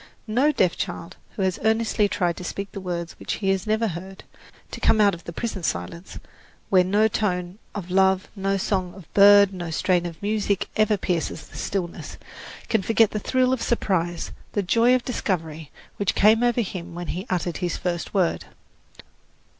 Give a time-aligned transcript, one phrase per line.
[0.25, 3.89] No deaf child who has earnestly tried to speak the words which he has never
[3.89, 4.23] heard
[4.71, 6.17] to come out of the prison of silence,
[6.71, 11.47] where no tone of love, no song of bird, no strain of music ever pierces
[11.47, 12.17] the stillness
[12.67, 17.09] can forget the thrill of surprise, the joy of discovery which came over him when
[17.09, 18.45] he uttered his first word.